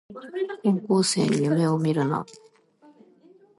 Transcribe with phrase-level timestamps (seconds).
[0.87, 2.25] 高校生に夢をみるな